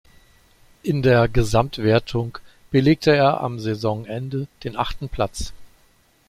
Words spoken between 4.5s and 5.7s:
den achten Platz.